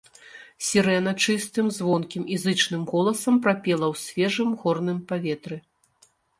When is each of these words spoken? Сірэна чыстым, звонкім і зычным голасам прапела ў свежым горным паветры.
Сірэна 0.67 1.11
чыстым, 1.25 1.65
звонкім 1.77 2.23
і 2.37 2.39
зычным 2.45 2.81
голасам 2.95 3.35
прапела 3.45 3.85
ў 3.93 4.03
свежым 4.07 4.59
горным 4.65 4.97
паветры. 5.15 5.57